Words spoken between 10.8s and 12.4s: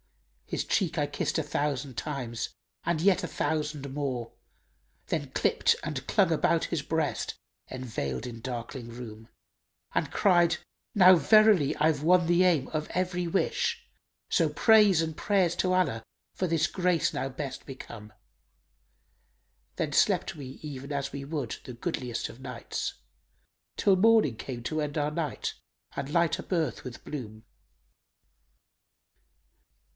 'Now verily I've won